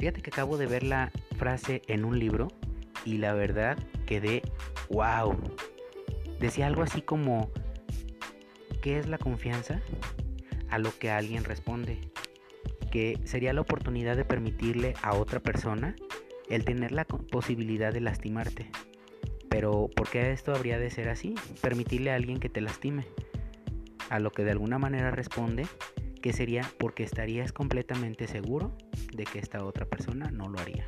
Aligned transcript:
Fíjate 0.00 0.22
que 0.22 0.30
acabo 0.30 0.56
de 0.56 0.64
ver 0.64 0.82
la 0.82 1.12
frase 1.36 1.82
en 1.86 2.06
un 2.06 2.18
libro 2.18 2.48
y 3.04 3.18
la 3.18 3.34
verdad 3.34 3.78
quedé 4.06 4.40
wow. 4.88 5.36
Decía 6.38 6.68
algo 6.68 6.80
así 6.80 7.02
como, 7.02 7.50
¿qué 8.80 8.98
es 8.98 9.08
la 9.08 9.18
confianza? 9.18 9.82
A 10.70 10.78
lo 10.78 10.90
que 10.98 11.10
alguien 11.10 11.44
responde, 11.44 11.98
que 12.90 13.18
sería 13.24 13.52
la 13.52 13.60
oportunidad 13.60 14.16
de 14.16 14.24
permitirle 14.24 14.94
a 15.02 15.12
otra 15.12 15.38
persona 15.38 15.94
el 16.48 16.64
tener 16.64 16.92
la 16.92 17.04
posibilidad 17.04 17.92
de 17.92 18.00
lastimarte. 18.00 18.70
Pero 19.50 19.90
¿por 19.94 20.08
qué 20.08 20.32
esto 20.32 20.54
habría 20.54 20.78
de 20.78 20.88
ser 20.88 21.10
así? 21.10 21.34
Permitirle 21.60 22.10
a 22.10 22.14
alguien 22.14 22.40
que 22.40 22.48
te 22.48 22.62
lastime. 22.62 23.04
A 24.08 24.18
lo 24.18 24.30
que 24.32 24.44
de 24.44 24.52
alguna 24.52 24.78
manera 24.78 25.10
responde 25.10 25.66
que 26.20 26.32
sería 26.32 26.62
porque 26.78 27.02
estarías 27.02 27.52
completamente 27.52 28.26
seguro 28.26 28.76
de 29.12 29.24
que 29.24 29.38
esta 29.38 29.64
otra 29.64 29.86
persona 29.86 30.30
no 30.30 30.48
lo 30.48 30.58
haría. 30.58 30.86